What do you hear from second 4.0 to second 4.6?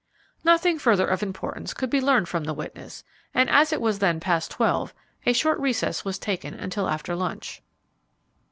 past